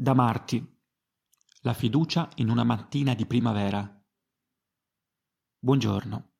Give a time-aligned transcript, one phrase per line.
[0.00, 0.64] Da Marti.
[1.62, 4.00] La fiducia in una mattina di primavera.
[5.58, 6.30] Buongiorno.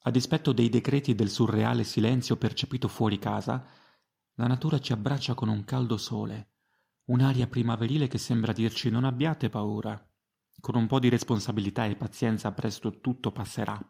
[0.00, 3.66] A dispetto dei decreti del surreale silenzio percepito fuori casa,
[4.34, 6.56] la natura ci abbraccia con un caldo sole,
[7.06, 9.98] un'aria primaverile che sembra dirci non abbiate paura.
[10.60, 13.80] Con un po' di responsabilità e pazienza presto tutto passerà.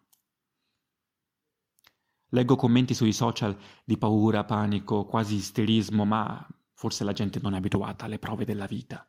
[2.29, 6.47] Leggo commenti sui social di paura, panico, quasi isterismo, ma
[6.81, 9.07] Forse la gente non è abituata alle prove della vita.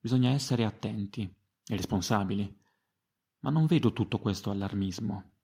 [0.00, 2.52] Bisogna essere attenti e responsabili.
[3.42, 5.34] Ma non vedo tutto questo allarmismo.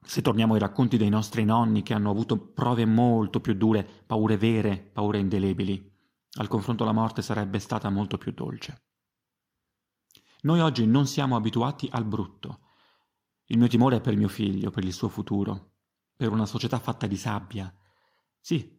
[0.00, 4.38] Se torniamo ai racconti dei nostri nonni che hanno avuto prove molto più dure, paure
[4.38, 5.94] vere, paure indelebili,
[6.38, 8.84] al confronto la morte sarebbe stata molto più dolce.
[10.44, 12.60] Noi oggi non siamo abituati al brutto.
[13.48, 15.72] Il mio timore è per mio figlio, per il suo futuro,
[16.16, 17.70] per una società fatta di sabbia.
[18.40, 18.74] Sì,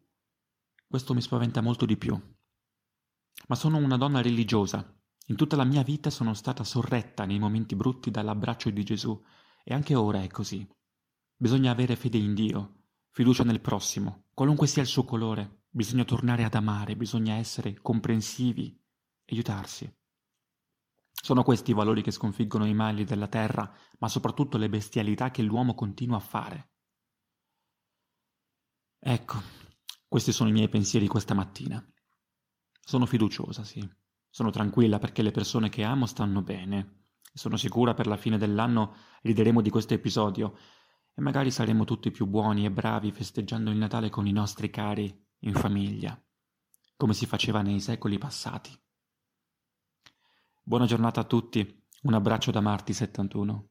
[0.88, 2.20] questo mi spaventa molto di più.
[3.48, 4.95] Ma sono una donna religiosa.
[5.28, 9.22] In tutta la mia vita sono stata sorretta nei momenti brutti dall'abbraccio di Gesù
[9.64, 10.67] e anche ora è così.
[11.36, 15.66] Bisogna avere fede in Dio, fiducia nel prossimo, qualunque sia il suo colore.
[15.70, 18.81] Bisogna tornare ad amare, bisogna essere comprensivi,
[19.26, 19.94] aiutarsi.
[21.11, 25.42] Sono questi i valori che sconfiggono i mali della terra, ma soprattutto le bestialità che
[25.42, 26.72] l'uomo continua a fare.
[29.00, 29.42] Ecco,
[30.08, 31.86] questi sono i miei pensieri questa mattina.
[32.80, 33.86] Sono fiduciosa, sì.
[34.30, 37.08] Sono tranquilla perché le persone che amo stanno bene.
[37.33, 40.58] Sono sicura per la fine dell'anno rideremo di questo episodio
[41.14, 45.25] e magari saremo tutti più buoni e bravi festeggiando il Natale con i nostri cari
[45.39, 46.19] in famiglia,
[46.95, 48.71] come si faceva nei secoli passati.
[50.64, 53.69] Buona giornata a tutti, un abbraccio da Marti 71.